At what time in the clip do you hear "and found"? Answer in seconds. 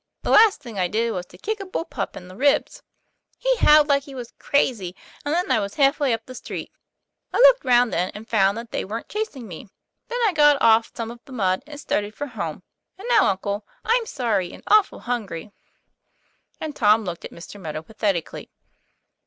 8.15-8.57